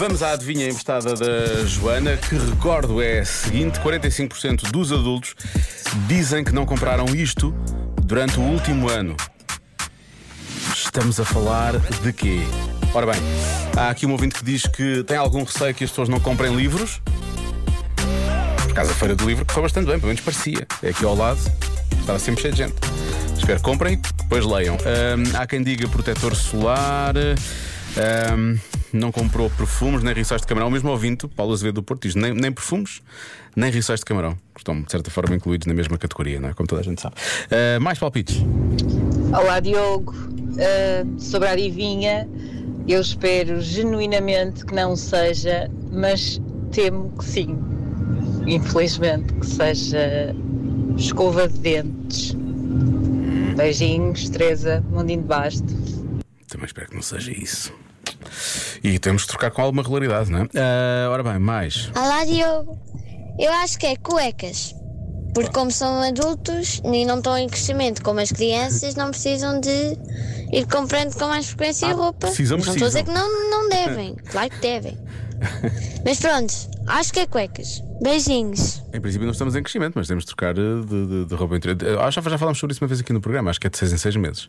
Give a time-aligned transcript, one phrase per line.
[0.00, 5.34] Vamos à adivinha emprestada da Joana, que recordo é a seguinte: 45% dos adultos
[6.08, 7.54] dizem que não compraram isto
[8.02, 9.14] durante o último ano.
[10.74, 12.40] Estamos a falar de quê?
[12.94, 13.20] Ora bem,
[13.76, 16.56] há aqui um ouvinte que diz que tem algum receio que as pessoas não comprem
[16.56, 17.02] livros.
[18.68, 20.66] Por causa da Feira do Livro, que foi bastante bem, pelo menos parecia.
[20.82, 21.38] É aqui ao lado,
[22.00, 22.74] estava sempre cheio de gente.
[23.36, 24.78] Espero que comprem, depois leiam.
[25.38, 27.12] Há quem diga protetor solar.
[27.96, 28.56] Ahm,
[28.92, 30.68] não comprou perfumes nem rissóis de camarão.
[30.68, 33.00] O mesmo ouvinte, Paulo Azevedo do Porto, diz nem, nem perfumes,
[33.56, 34.36] nem rissóis de camarão.
[34.56, 36.54] Estão, de certa forma, incluídos na mesma categoria, não é?
[36.54, 37.14] Como toda a gente sabe.
[37.50, 38.36] Ah, mais palpites.
[39.32, 40.14] Olá Diogo,
[40.50, 42.28] Uh, sobre a adivinha,
[42.88, 46.40] eu espero genuinamente que não seja, mas
[46.72, 47.56] temo que sim,
[48.46, 50.34] infelizmente, que seja
[50.96, 52.36] escova de dentes.
[53.56, 55.79] Beijinhos, Teresa, Mundinho de Basto.
[56.50, 57.72] Também espero que não seja isso.
[58.82, 60.48] E temos de trocar com alguma regularidade, não é?
[60.56, 61.90] Ah, ora bem, mais.
[61.96, 62.78] Olá Diogo,
[63.38, 64.74] eu acho que é cuecas.
[65.32, 69.96] Porque como são adultos e não estão em crescimento como as crianças, não precisam de
[70.52, 72.26] ir comprando com mais frequência Ah, roupa.
[72.26, 74.98] precisam, não estou a dizer que não, não devem, claro que devem.
[76.04, 76.52] Mas pronto,
[76.86, 77.82] acho que é cuecas.
[78.02, 78.82] Beijinhos.
[78.92, 81.56] Em princípio não estamos em crescimento, mas temos de trocar eh, de, de, de roupa
[81.56, 81.98] interior.
[82.00, 83.76] Acho que já falámos sobre isso uma vez aqui no programa, acho que é de
[83.76, 84.48] 6 em 6 meses.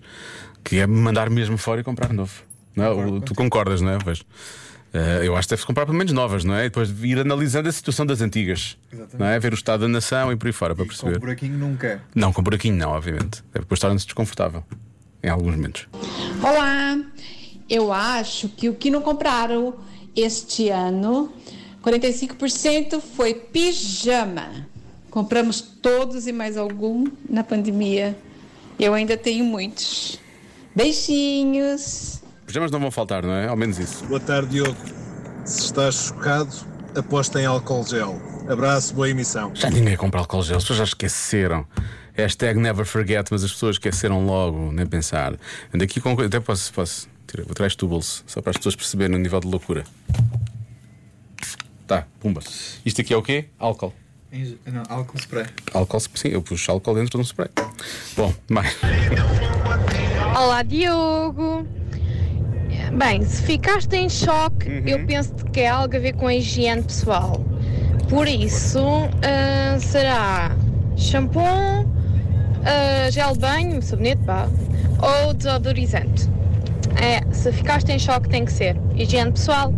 [0.64, 2.32] Que é mandar mesmo fora e comprar novo.
[2.76, 2.90] Não é?
[2.92, 3.98] O- tu concordas, não é?
[3.98, 4.22] Pois.
[4.94, 6.62] Eh, eu acho que deve comprar pelo menos novas, não é?
[6.62, 8.78] E depois ir analisando a situação das antigas.
[8.92, 9.20] Exatamente.
[9.20, 9.38] Não é?
[9.40, 11.18] Ver o estado da nação e por aí fora para Com perceber.
[11.18, 12.02] um buraquinho nunca.
[12.16, 13.44] Não, com buraquinho não, obviamente.
[13.54, 14.64] Deve depois torna-se desconfortável.
[15.24, 15.88] Em alguns momentos.
[16.42, 16.98] Olá!
[17.70, 19.76] Eu acho que o que não compraram
[20.16, 21.32] este ano,
[21.84, 24.68] 45% foi pijama.
[25.10, 28.18] Compramos todos e mais algum na pandemia.
[28.80, 30.20] Eu ainda tenho muitos.
[30.76, 32.22] Beijinhos!
[32.46, 33.48] Pijamas não vão faltar, não é?
[33.48, 34.06] Ao menos isso.
[34.06, 34.78] Boa tarde, Diogo.
[35.46, 36.52] Se estás chocado,
[36.96, 38.22] aposta em álcool gel.
[38.48, 39.52] Abraço, boa emissão.
[39.54, 41.66] Já ninguém compra álcool gel, as pessoas já esqueceram.
[42.14, 45.34] Hashtag never forget, mas as pessoas esqueceram logo, nem pensar.
[45.74, 46.12] Ando aqui com.
[46.20, 46.72] Até posso.
[46.74, 49.48] posso tirar, vou tirar isto do bolso, só para as pessoas perceberem o nível de
[49.48, 49.84] loucura.
[51.88, 52.42] Tá, pumba.
[52.86, 53.46] Isto aqui é o quê?
[53.58, 53.94] Álcool.
[54.66, 55.46] Não, álcool spray.
[55.74, 57.50] Álcool, sim, eu puxo álcool dentro de um spray.
[58.16, 58.78] Bom, mais.
[60.38, 61.68] Olá, Diogo.
[62.98, 66.82] Bem, se ficaste em choque, eu penso que é algo a ver com a higiene
[66.82, 67.44] pessoal.
[68.10, 68.80] Por isso,
[69.22, 70.56] ah, será
[70.98, 74.48] shampoo, ah, gel de banho, sabonete, pá,
[75.02, 76.31] ou desodorizante.
[76.96, 79.74] É, se ficaste em choque, tem que ser higiene pessoal,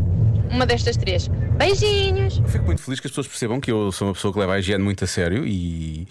[0.50, 1.30] uma destas três.
[1.58, 2.40] Beijinhos!
[2.40, 4.54] Eu fico muito feliz que as pessoas percebam que eu sou uma pessoa que leva
[4.54, 6.08] a higiene muito a sério e,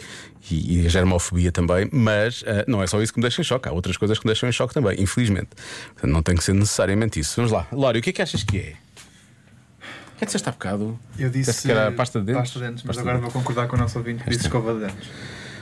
[0.51, 3.45] e, e a germofobia também, mas ah, não é só isso que me deixa em
[3.45, 5.51] choque, há outras coisas que me deixam em choque também, infelizmente.
[5.95, 7.35] Portanto, não tem que ser necessariamente isso.
[7.37, 8.61] Vamos lá, Lório, o que é que achas que é?
[8.61, 8.75] O que
[10.17, 10.99] é que disseste há bocado?
[11.19, 12.43] Eu disse que era pasta de dentes?
[12.43, 14.43] Pasta de dentes, mas Pasta agora de vou concordar com o nosso ouvinte que disse
[14.43, 15.09] escova de dentes.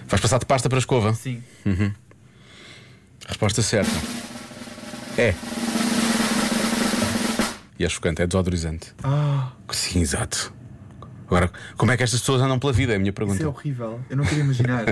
[0.07, 1.15] Vais passar de pasta para escova?
[1.15, 1.43] Sim.
[3.27, 4.20] Resposta certa.
[5.21, 5.35] É.
[7.79, 8.95] E é chocante, é desodorizante.
[9.05, 10.51] Ah, Sim, exato.
[11.27, 12.95] Agora, como é que estas pessoas andam pela vida?
[12.95, 13.37] É a minha pergunta.
[13.37, 14.01] isso é horrível.
[14.09, 14.85] Eu não queria imaginar.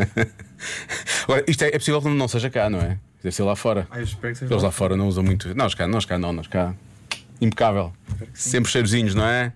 [1.25, 2.99] Agora, isto é, é possível que não seja cá, não é?
[3.22, 3.89] Deve ser lá fora.
[3.91, 4.53] Ai, eu espero que seja.
[4.53, 5.55] Eles lá fora não usam muito.
[5.55, 6.75] Nós cá, nós cá não, nós cá.
[7.41, 7.95] Impecável.
[8.34, 9.55] Sempre cheirosinhos, não é?